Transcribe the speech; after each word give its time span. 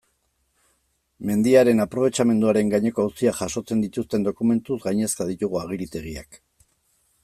Mendiaren 1.29 1.83
aprobetxamenduaren 1.85 2.73
gaineko 2.73 3.05
auziak 3.05 3.39
jasotzen 3.43 3.87
dituzten 3.87 4.29
dokumentuz 4.31 4.83
gainezka 4.89 5.33
ditugu 5.35 5.65
agiritegiak. 5.67 6.47